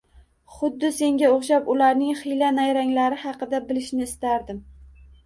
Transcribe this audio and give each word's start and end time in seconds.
Xuddi 0.59 0.89
senga 0.99 1.27
o`xshab 1.33 1.69
ularning 1.73 2.15
xiyla-nayranglari 2.21 3.21
haqida 3.25 3.61
bilishni 3.69 4.05
istardim 4.09 4.65